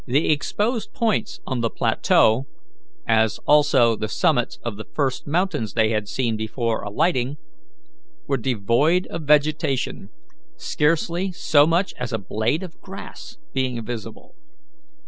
The 0.07 0.31
exposed 0.31 0.93
points 0.93 1.39
on 1.45 1.61
the 1.61 1.69
plateau, 1.69 2.47
as 3.07 3.37
also 3.45 3.95
the 3.95 4.07
summits 4.07 4.57
of 4.63 4.75
the 4.75 4.87
first 4.95 5.27
mountains 5.27 5.73
they 5.73 5.89
had 5.91 6.07
seen 6.09 6.35
before 6.35 6.81
alighting, 6.81 7.37
were 8.25 8.37
devoid 8.37 9.05
of 9.11 9.21
vegetation, 9.25 10.09
scarcely 10.57 11.31
so 11.31 11.67
much 11.67 11.93
as 11.99 12.11
a 12.11 12.17
blade 12.17 12.63
of 12.63 12.81
grass 12.81 13.37
being 13.53 13.79
visible. 13.85 14.33